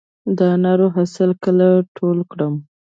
د 0.37 0.39
انارو 0.55 0.87
حاصل 0.95 1.31
کله 1.43 1.67
ټول 1.97 2.17
کړم؟ 2.31 2.53